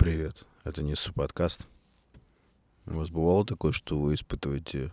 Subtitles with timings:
[0.00, 1.68] Привет, это Несу подкаст.
[2.86, 4.92] У вас бывало такое, что вы испытываете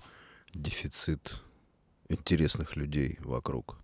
[0.53, 1.43] дефицит
[2.09, 3.77] интересных людей вокруг?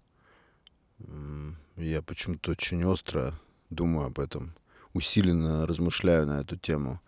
[1.78, 3.40] Я почему-то очень остро
[3.70, 4.54] думаю об этом,
[4.92, 7.00] усиленно размышляю на эту тему.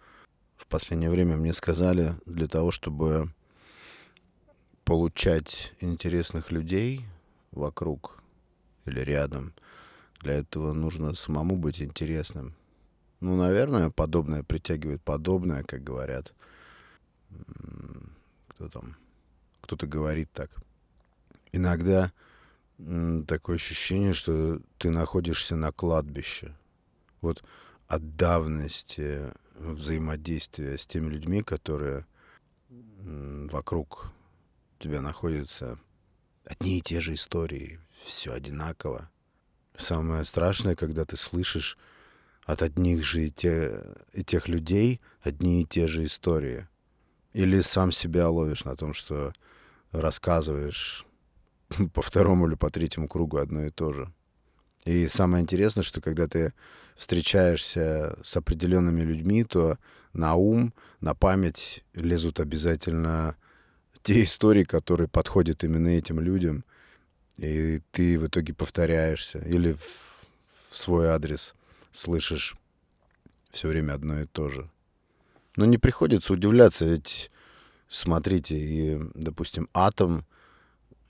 [0.55, 3.33] В последнее время мне сказали, для того, чтобы
[4.85, 7.05] получать интересных людей
[7.51, 8.23] вокруг
[8.85, 9.53] или рядом,
[10.21, 12.55] для этого нужно самому быть интересным.
[13.25, 16.31] Ну, наверное, подобное притягивает подобное, как говорят.
[18.49, 18.95] Кто там?
[19.61, 20.51] Кто-то говорит так.
[21.51, 22.11] Иногда
[22.77, 26.55] такое ощущение, что ты находишься на кладбище.
[27.21, 27.43] Вот
[27.87, 32.05] от давности взаимодействия с теми людьми, которые
[32.69, 34.05] вокруг
[34.77, 35.79] тебя находятся,
[36.43, 39.09] одни и те же истории, все одинаково.
[39.79, 41.79] Самое страшное, когда ты слышишь
[42.45, 43.81] от одних же и, те,
[44.13, 46.67] и тех людей одни и те же истории.
[47.33, 49.33] Или сам себя ловишь на том, что
[49.91, 51.05] рассказываешь
[51.93, 54.11] по второму или по третьему кругу одно и то же.
[54.85, 56.53] И самое интересное, что когда ты
[56.95, 59.79] встречаешься с определенными людьми, то
[60.13, 63.35] на ум, на память лезут обязательно
[64.03, 66.63] те истории, которые подходят именно этим людям.
[67.37, 70.27] И ты в итоге повторяешься или в,
[70.69, 71.55] в свой адрес
[71.95, 72.55] слышишь
[73.51, 74.69] все время одно и то же.
[75.55, 77.31] Но не приходится удивляться, ведь
[77.87, 80.25] смотрите, и, допустим, атом,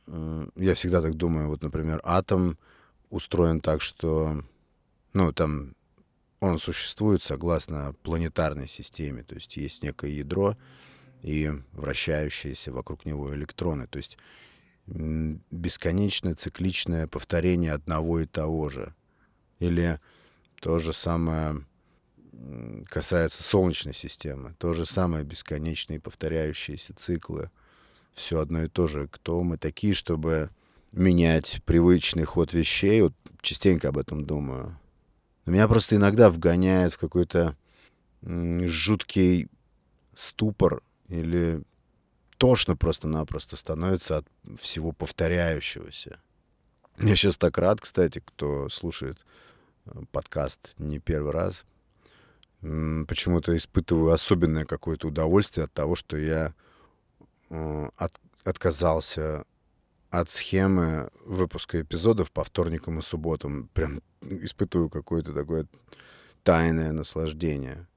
[0.08, 2.60] я всегда так думаю, вот, например, атом
[3.10, 4.44] устроен так, что,
[5.14, 5.74] ну, там,
[6.40, 10.56] он существует согласно планетарной системе, то есть есть некое ядро
[11.24, 14.18] и вращающиеся вокруг него электроны, то есть
[14.86, 18.94] бесконечное цикличное повторение одного и того же.
[19.58, 20.00] Или
[20.62, 21.64] то же самое
[22.88, 24.56] касается Солнечной системы.
[24.58, 27.50] То же самое бесконечные повторяющиеся циклы.
[28.14, 29.08] Все одно и то же.
[29.08, 30.50] Кто мы такие, чтобы
[30.92, 33.02] менять привычный ход вещей?
[33.02, 34.78] Вот частенько об этом думаю.
[35.46, 37.56] Но меня просто иногда вгоняет в какой-то
[38.22, 39.50] жуткий
[40.14, 41.62] ступор или
[42.38, 44.28] тошно просто-напросто становится от
[44.60, 46.20] всего повторяющегося.
[46.98, 49.26] Я сейчас так рад, кстати, кто слушает
[50.12, 51.66] подкаст не первый раз.
[52.62, 56.54] Почему-то испытываю особенное какое-то удовольствие от того, что я
[57.50, 59.46] э, от, отказался
[60.10, 63.68] от схемы выпуска эпизодов по вторникам и субботам.
[63.74, 65.68] Прям испытываю какое-то такое
[66.44, 67.88] тайное наслаждение.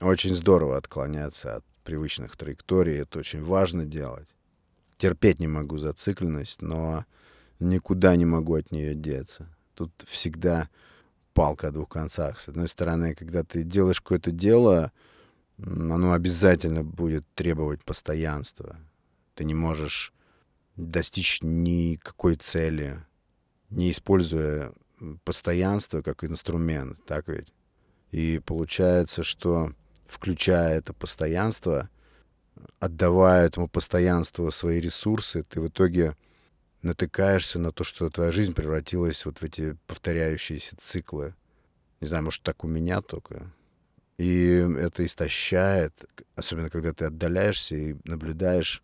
[0.00, 2.98] Очень здорово отклоняться от привычных траекторий.
[2.98, 4.28] Это очень важно делать.
[4.96, 7.04] Терпеть не могу зацикленность, но
[7.60, 9.48] никуда не могу от нее деться.
[9.78, 10.68] Тут всегда
[11.34, 12.40] палка о двух концах.
[12.40, 14.90] С одной стороны, когда ты делаешь какое-то дело,
[15.64, 18.76] оно обязательно будет требовать постоянства.
[19.36, 20.12] Ты не можешь
[20.74, 22.98] достичь никакой цели,
[23.70, 24.72] не используя
[25.22, 27.54] постоянство как инструмент, так ведь?
[28.10, 29.72] И получается, что
[30.08, 31.88] включая это постоянство,
[32.80, 36.16] отдавая этому постоянству свои ресурсы, ты в итоге
[36.82, 41.34] натыкаешься на то, что твоя жизнь превратилась вот в эти повторяющиеся циклы.
[42.00, 43.52] Не знаю, может, так у меня только.
[44.16, 48.82] И это истощает, особенно когда ты отдаляешься и наблюдаешь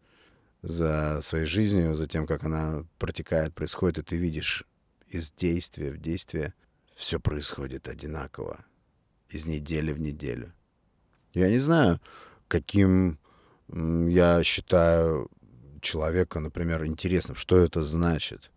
[0.62, 4.64] за своей жизнью, за тем, как она протекает, происходит, и ты видишь
[5.08, 6.54] из действия в действие
[6.94, 8.64] все происходит одинаково,
[9.28, 10.52] из недели в неделю.
[11.32, 12.00] Я не знаю,
[12.48, 13.18] каким
[13.68, 15.28] я считаю
[15.84, 18.50] человека, например, интересным, что это значит.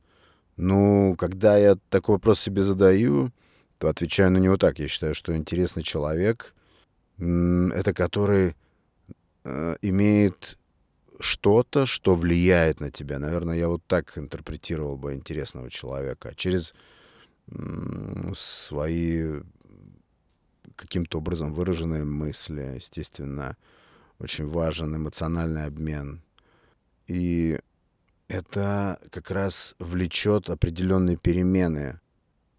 [0.55, 3.31] Ну, когда я такой вопрос себе задаю,
[3.77, 4.79] то отвечаю на него так.
[4.79, 6.55] Я считаю, что интересный человек—
[7.19, 8.55] это который
[9.43, 10.57] э, имеет
[11.19, 13.19] что-то, что влияет на тебя.
[13.19, 16.33] Наверное, я вот так интерпретировал бы интересного человека.
[16.35, 16.73] Через
[18.35, 19.41] свои
[20.75, 23.55] каким-то образом выраженные мысли, естественно,
[24.19, 26.21] очень важен эмоциональный обмен—
[27.07, 27.59] и
[28.27, 31.99] это как раз влечет определенные перемены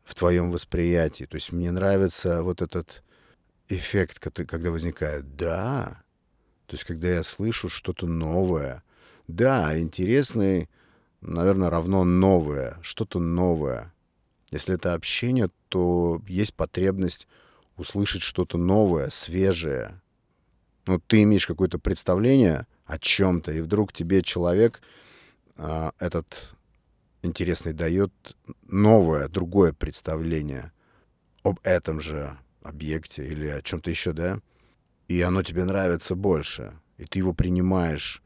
[0.05, 1.25] в твоем восприятии.
[1.25, 3.03] То есть мне нравится вот этот
[3.69, 6.03] эффект, когда возникает «да».
[6.67, 8.83] То есть когда я слышу что-то новое.
[9.27, 10.69] Да, интересный,
[11.21, 13.93] наверное, равно новое, что-то новое.
[14.51, 17.27] Если это общение, то есть потребность
[17.77, 20.01] услышать что-то новое, свежее.
[20.87, 24.81] Ну, ты имеешь какое-то представление— о чем-то, и вдруг тебе человек
[25.57, 26.57] а, этот
[27.23, 28.13] интересный дает
[28.67, 30.73] новое, другое представление
[31.43, 34.41] об этом же объекте или о чем-то еще, да,
[35.07, 38.23] и оно тебе нравится больше, и ты его принимаешь,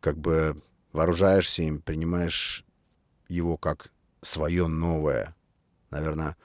[0.00, 0.62] как бы
[0.92, 2.66] вооружаешься им, принимаешь
[3.28, 5.34] его как свое новое.
[5.90, 6.36] Наверное,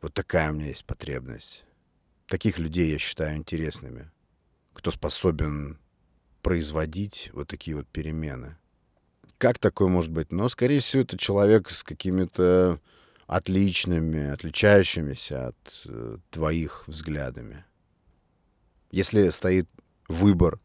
[0.00, 1.64] вот такая у меня есть потребность.
[2.26, 4.10] Таких людей я считаю интересными,
[4.72, 5.78] кто способен
[6.42, 8.56] производить вот такие вот перемены.
[9.38, 10.30] Как такое может быть?
[10.30, 12.80] Но, скорее всего, это человек с какими-то
[13.26, 17.64] отличными, отличающимися от э, твоих взглядами.
[18.90, 19.68] Если стоит
[20.08, 20.60] выбор,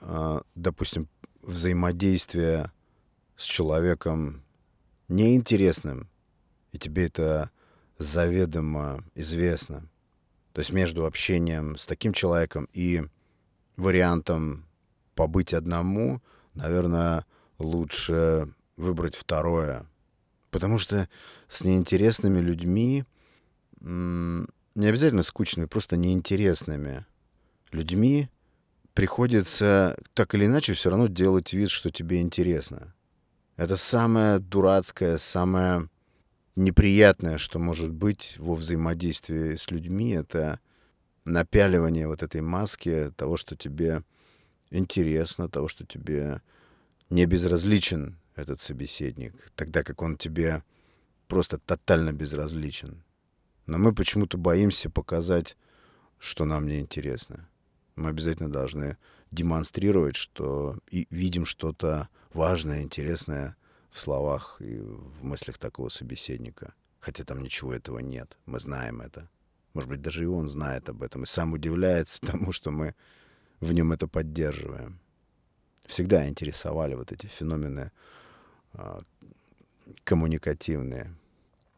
[0.00, 1.08] э, допустим,
[1.42, 2.72] взаимодействия
[3.36, 4.42] с человеком
[5.08, 6.08] неинтересным,
[6.72, 7.50] и тебе это
[7.98, 9.88] заведомо известно,
[10.52, 13.02] то есть между общением с таким человеком и
[13.76, 14.66] вариантом
[15.14, 16.20] побыть одному,
[16.54, 17.26] наверное,
[17.58, 19.86] лучше выбрать второе.
[20.50, 21.08] Потому что
[21.48, 23.04] с неинтересными людьми,
[23.80, 24.46] не
[24.86, 27.06] обязательно скучными, просто неинтересными
[27.72, 28.28] людьми
[28.92, 32.94] приходится так или иначе все равно делать вид, что тебе интересно.
[33.56, 35.88] Это самое дурацкое, самое
[36.56, 40.60] неприятное, что может быть во взаимодействии с людьми, это
[41.24, 44.04] напяливание вот этой маски того, что тебе
[44.74, 46.42] интересно, того, что тебе
[47.10, 50.62] не безразличен этот собеседник, тогда как он тебе
[51.28, 53.02] просто тотально безразличен.
[53.66, 55.56] Но мы почему-то боимся показать,
[56.18, 57.48] что нам не интересно.
[57.96, 58.98] Мы обязательно должны
[59.30, 63.56] демонстрировать, что и видим что-то важное, интересное
[63.90, 66.74] в словах и в мыслях такого собеседника.
[66.98, 68.36] Хотя там ничего этого нет.
[68.46, 69.28] Мы знаем это.
[69.72, 72.94] Может быть, даже и он знает об этом и сам удивляется тому, что мы
[73.60, 74.98] в нем это поддерживаем.
[75.86, 77.92] Всегда интересовали вот эти феномены
[78.72, 79.02] а,
[80.04, 81.14] коммуникативные.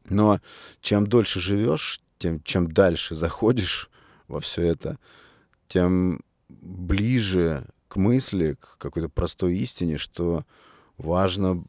[0.08, 0.40] Но
[0.80, 3.90] чем дольше живешь, тем чем дальше заходишь
[4.28, 4.98] во все это,
[5.68, 10.44] тем ближе к мысли, к какой-то простой истине, что
[10.96, 11.64] важно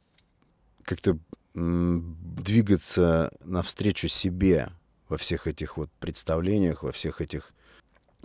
[0.83, 1.17] как-то
[1.53, 4.71] двигаться навстречу себе
[5.09, 7.51] во всех этих вот представлениях, во всех этих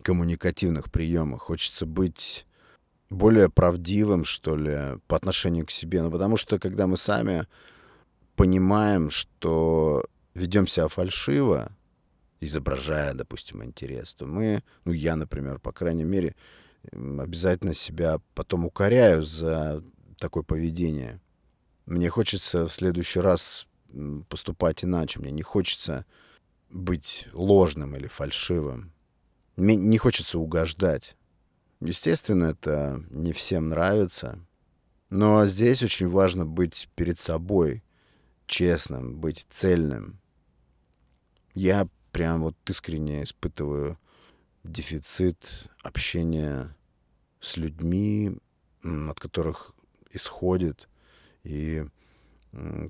[0.02, 1.42] коммуникативных приемах.
[1.42, 2.46] Хочется быть
[3.10, 6.02] более правдивым, что ли, по отношению к себе.
[6.02, 7.46] Ну, потому что, когда мы сами
[8.36, 10.04] понимаем, что
[10.34, 11.72] ведем себя фальшиво,
[12.40, 16.34] изображая, допустим, интерес, то мы, ну, я, например, по крайней мере,
[16.90, 19.84] обязательно себя потом укоряю за
[20.18, 21.20] такое поведение.
[21.86, 23.66] Мне хочется в следующий раз
[24.28, 25.20] поступать иначе.
[25.20, 26.06] Мне не хочется
[26.70, 28.92] быть ложным или фальшивым.
[29.56, 31.16] Мне не хочется угождать.
[31.80, 34.38] Естественно, это не всем нравится.
[35.10, 37.82] Но здесь очень важно быть перед собой
[38.46, 40.20] честным, быть цельным.
[41.54, 43.98] Я прям вот искренне испытываю
[44.64, 46.74] дефицит общения
[47.40, 48.38] с людьми,
[48.82, 49.72] от которых
[50.12, 50.88] исходит.
[51.42, 51.84] И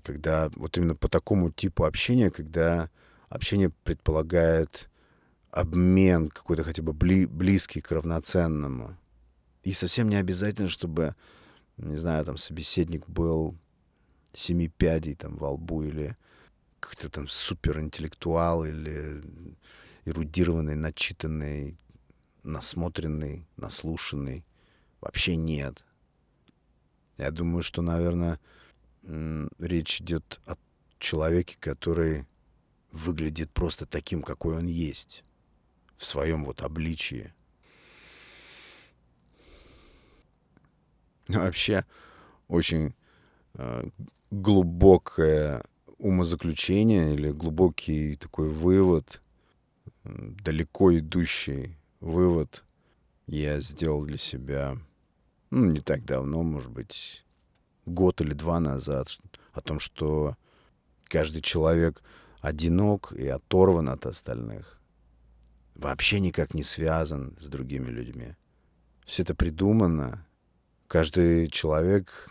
[0.04, 2.90] когда вот именно по такому типу общения, когда
[3.28, 4.90] общение предполагает
[5.52, 8.96] обмен какой-то хотя бы бли, близкий к равноценному.
[9.62, 11.14] И совсем не обязательно, чтобы,
[11.76, 13.56] не знаю, там собеседник был
[14.32, 16.16] семи пядей там во лбу или
[16.80, 19.22] какой-то там суперинтеллектуал или
[20.06, 21.78] эрудированный, начитанный,
[22.42, 24.44] насмотренный, наслушанный.
[25.00, 25.84] Вообще нет.
[27.18, 28.40] Я думаю, что, наверное,
[29.58, 30.56] речь идет о
[30.98, 32.26] человеке, который
[32.90, 35.24] выглядит просто таким, какой он есть,
[36.02, 37.32] в своем вот обличии.
[41.28, 41.84] Вообще,
[42.48, 42.92] очень
[43.54, 43.88] э,
[44.32, 45.62] глубокое
[45.98, 49.22] умозаключение или глубокий такой вывод,
[50.02, 52.64] далеко идущий вывод
[53.28, 54.76] я сделал для себя,
[55.50, 57.24] ну, не так давно, может быть,
[57.86, 59.06] год или два назад,
[59.52, 60.36] о том, что
[61.04, 62.02] каждый человек
[62.40, 64.81] одинок и оторван от остальных.
[65.74, 68.34] Вообще никак не связан с другими людьми.
[69.04, 70.26] Все это придумано.
[70.86, 72.30] Каждый человек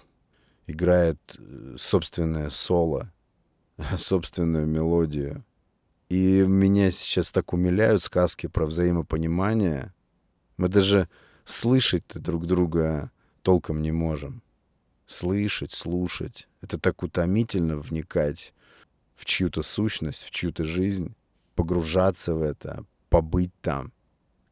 [0.68, 3.12] играет э, собственное соло,
[3.98, 5.44] собственную мелодию.
[6.10, 9.94] И меня сейчас так умиляют сказки про взаимопонимание.
[10.58, 11.10] Мы даже
[11.46, 14.44] слышать друг друга толком не можем.
[15.06, 16.48] Слышать, слушать.
[16.62, 18.54] Это так утомительно вникать
[19.16, 21.16] в чью-то сущность, в чью-то жизнь,
[21.56, 23.92] погружаться в это, побыть там.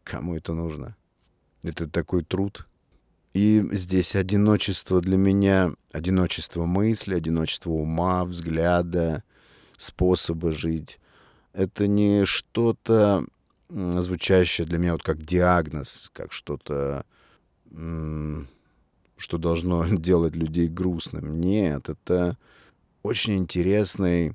[0.04, 0.96] Кому это нужно?
[1.64, 2.68] Это такой труд.
[3.34, 9.24] И здесь одиночество для меня, одиночество мысли, одиночество ума, взгляда,
[9.78, 11.00] способа жить.
[11.54, 13.26] Это не что-то
[13.70, 17.06] звучащее для меня вот как диагноз, как что-то,
[17.72, 21.40] что должно делать людей грустным.
[21.40, 22.38] Нет, это
[23.04, 24.34] очень интересный,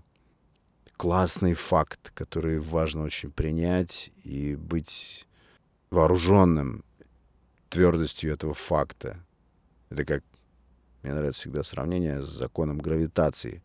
[0.97, 5.27] классный факт, который важно очень принять и быть
[5.91, 6.85] вооруженным
[7.69, 9.19] твердостью этого факта.
[9.91, 10.25] Это как
[11.03, 13.63] мне нравится всегда сравнение с законом гравитации.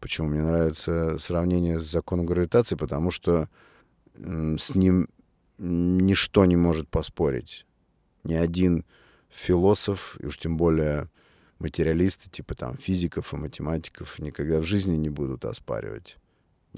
[0.00, 2.76] Почему мне нравится сравнение с законом гравитации?
[2.76, 3.48] Потому что
[4.14, 5.08] с ним
[5.58, 7.66] ничто не может поспорить.
[8.24, 8.84] Ни один
[9.28, 11.08] философ, и уж тем более
[11.58, 16.16] материалисты, типа там физиков и математиков, никогда в жизни не будут оспаривать.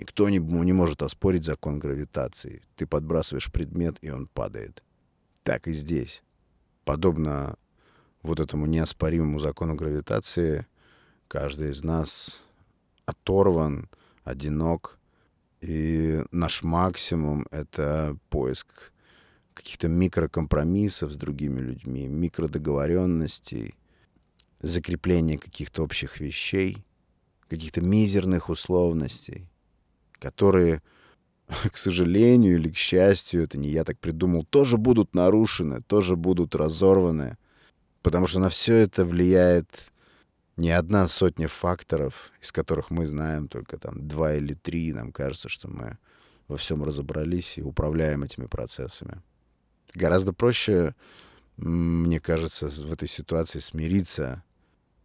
[0.01, 2.63] Никто не, не может оспорить закон гравитации.
[2.75, 4.83] Ты подбрасываешь предмет, и он падает.
[5.43, 6.23] Так и здесь.
[6.87, 7.57] Подобно
[8.23, 10.67] вот этому неоспоримому закону гравитации,
[11.29, 12.41] каждый из нас
[13.05, 13.91] оторван,
[14.25, 14.99] одинок,
[15.61, 18.93] и наш максимум— это поиск
[19.53, 23.75] каких-то микрокомпромиссов с другими людьми, микродоговоренностей,
[24.61, 26.87] закрепление каких-то общих вещей,
[27.49, 29.51] каких-то мизерных условностей,
[30.21, 30.83] которые,
[31.73, 36.55] к сожалению или к счастью, это не я так придумал, тоже будут нарушены, тоже будут
[36.55, 37.37] разорваны,
[38.03, 39.91] потому что на все это влияет
[40.57, 45.49] не одна сотня факторов, из которых мы знаем только там два или три, нам кажется,
[45.49, 45.99] что мы
[46.49, 49.23] во всем разобрались и управляем этими процессами.
[49.95, 50.95] Гораздо проще,
[51.57, 54.43] мне кажется, в этой ситуации смириться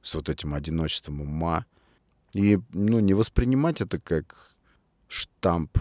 [0.01, 1.65] с вот этим одиночеством ума
[2.33, 4.54] и ну, не воспринимать это как
[5.15, 5.77] штамп,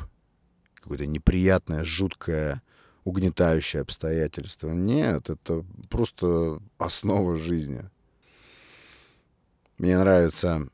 [0.77, 2.63] какое-то неприятное, жуткое,
[3.05, 4.71] угнетающее обстоятельство.
[4.71, 7.91] Нет, это просто основа жизни.
[9.77, 10.69] Мне нравится,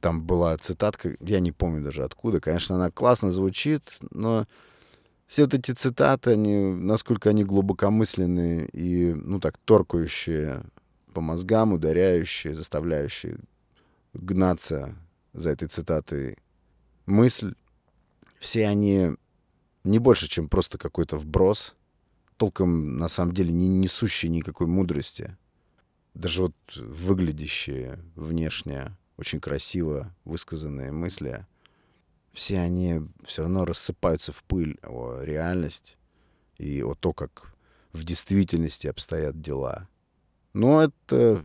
[0.00, 2.40] там была цитатка, я не помню даже откуда.
[2.40, 4.46] Конечно, она классно звучит, но
[5.26, 10.62] все вот эти цитаты, они, насколько они глубокомысленные и, ну так, торкающие
[11.12, 13.38] по мозгам, ударяющие, заставляющие
[14.12, 14.94] гнаться
[15.32, 16.38] за этой цитатой
[17.06, 17.54] мысль,
[18.44, 19.10] все они
[19.82, 21.74] не больше, чем просто какой-то вброс,
[22.36, 25.36] толком, на самом деле, не несущий никакой мудрости
[26.14, 31.46] даже вот выглядящие внешне очень красиво высказанные мысли,
[32.32, 35.96] все они все равно рассыпаются в пыль о реальность
[36.56, 37.54] и о то, как
[37.92, 39.88] в действительности обстоят дела.
[40.52, 41.44] Но это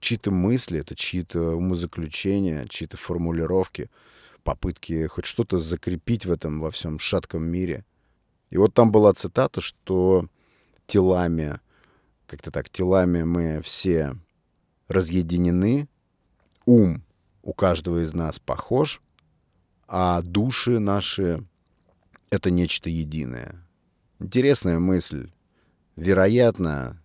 [0.00, 3.90] чьи-то мысли, это чьи-то умозаключения, чьи-то формулировки,
[4.42, 7.84] попытки хоть что-то закрепить в этом во всем шатком мире.
[8.50, 10.28] И вот там была цитата, что
[10.86, 11.60] телами
[12.30, 14.16] как-то так, телами мы все
[14.86, 15.88] разъединены,
[16.64, 17.02] ум
[17.42, 19.02] у каждого из нас похож,
[19.88, 21.44] а души наши—
[22.30, 23.66] это нечто единое.
[24.20, 25.32] Интересная мысль.
[25.96, 27.02] Вероятно,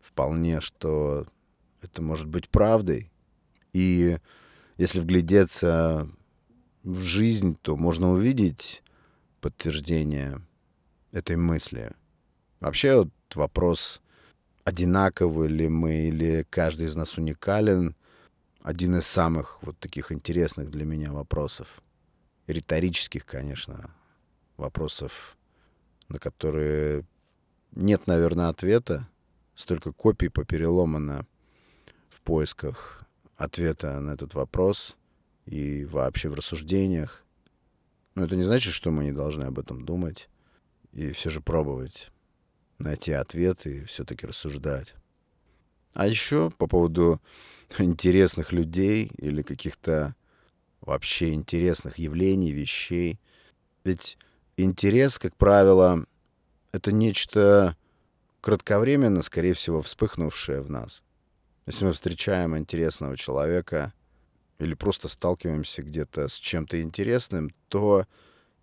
[0.00, 1.26] вполне, что
[1.82, 3.10] это может быть правдой.
[3.72, 4.18] И
[4.76, 6.08] если вглядеться
[6.82, 8.82] в жизнь, то можно увидеть
[9.40, 10.40] подтверждение
[11.12, 11.92] этой мысли.
[12.60, 14.00] Вообще вот вопрос
[14.64, 17.94] одинаковы ли мы или каждый из нас уникален,
[18.62, 21.82] один из самых вот таких интересных для меня вопросов.
[22.46, 23.94] Риторических, конечно,
[24.56, 25.36] вопросов,
[26.08, 27.04] на которые
[27.72, 29.08] нет, наверное, ответа.
[29.54, 31.26] Столько копий попереломано
[32.10, 33.04] в поисках
[33.36, 34.96] ответа на этот вопрос
[35.48, 37.24] и вообще в рассуждениях.
[38.14, 40.28] Но это не значит, что мы не должны об этом думать
[40.92, 42.10] и все же пробовать
[42.78, 44.94] найти ответы и все-таки рассуждать.
[45.94, 47.20] А еще по поводу
[47.78, 50.14] интересных людей или каких-то
[50.80, 53.18] вообще интересных явлений, вещей.
[53.84, 54.18] Ведь
[54.56, 56.04] интерес, как правило,
[56.72, 57.76] это нечто
[58.40, 61.02] кратковременно, скорее всего, вспыхнувшее в нас.
[61.66, 63.92] Если мы встречаем интересного человека
[64.58, 68.06] или просто сталкиваемся где-то с чем-то интересным, то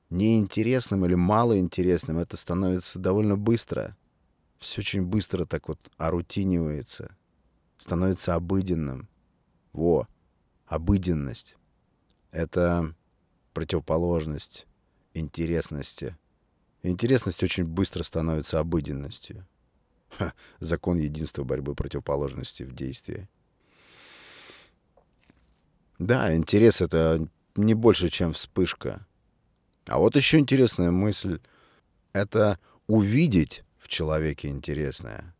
[0.09, 3.95] неинтересным или малоинтересным это становится довольно быстро
[4.59, 7.15] все очень быстро так вот орутинивается,
[7.77, 9.07] становится обыденным.
[9.73, 10.07] Во,
[10.65, 11.55] обыденность.
[12.31, 12.93] Это
[13.53, 14.67] противоположность
[15.13, 16.17] интересности.
[16.83, 19.45] Интересность очень быстро становится обыденностью.
[20.09, 23.27] Ха, закон единства борьбы противоположности в действии.
[25.99, 29.05] Да, интерес— это не больше, чем вспышка.
[29.85, 31.39] А вот еще интересная мысль—
[32.13, 35.35] это увидеть в человеке интересное.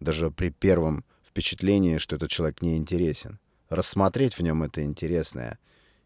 [0.00, 3.38] Даже при первом впечатлении, что этот человек не интересен.
[3.68, 5.58] Рассмотреть в нем это интересное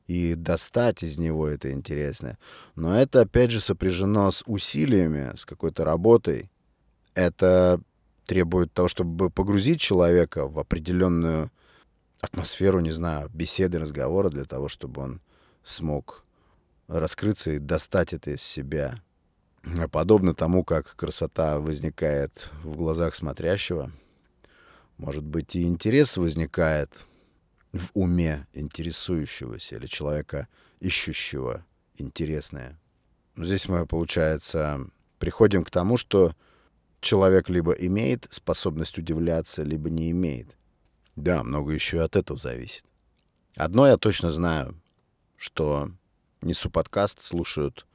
[0.06, 2.38] и достать из него это интересное.
[2.74, 6.50] Но это, опять же, сопряжено с усилиями, с какой-то работой.
[7.14, 7.80] Это
[8.24, 11.50] требует того, чтобы погрузить человека в определенную
[12.20, 15.20] атмосферу, не знаю, беседы, разговора для того, чтобы он
[15.64, 16.24] смог
[16.86, 19.00] раскрыться и достать это из себя.
[19.92, 23.92] Подобно тому, как красота возникает в глазах смотрящего,
[24.96, 27.06] может быть, и интерес возникает
[27.72, 30.48] в уме интересующегося или человека,
[30.80, 31.64] ищущего
[31.96, 32.78] интересное.
[33.36, 34.80] Но здесь мы, получается,
[35.18, 36.34] приходим к тому, что
[37.00, 40.56] человек либо имеет способность удивляться, либо не имеет.
[41.18, 42.84] Да, много еще от этого зависит.
[43.56, 44.80] Одно я точно знаю,
[45.36, 45.90] что
[46.42, 47.86] несу подкаст, слушают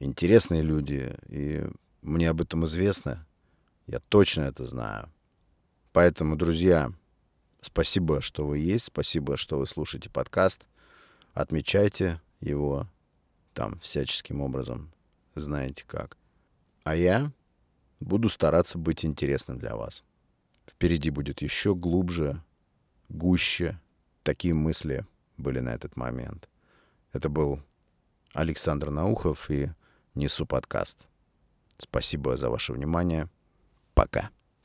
[0.00, 1.66] интересные люди, и
[2.02, 3.26] мне об этом известно.
[3.86, 5.10] Я точно это знаю.
[5.94, 6.92] Поэтому, друзья,
[7.62, 10.66] спасибо, что вы есть, спасибо, что вы слушаете подкаст.
[11.32, 12.86] Отмечайте его
[13.54, 14.92] там всяческим образом,
[15.34, 16.18] знаете как.
[16.84, 17.32] А я
[17.98, 20.04] буду стараться быть интересным для вас.
[20.66, 22.42] Впереди будет еще глубже,
[23.08, 23.78] гуще.
[24.22, 26.48] Такие мысли были на этот момент.
[27.12, 27.60] Это был
[28.32, 29.70] Александр Наухов и
[30.14, 31.08] Несу подкаст.
[31.78, 33.28] Спасибо за ваше внимание.
[33.94, 34.30] Пока.